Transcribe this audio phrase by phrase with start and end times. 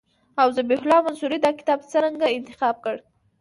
[0.41, 2.99] او ذبیح الله منصوري دا کتاب څرنګه انتخاب کړی.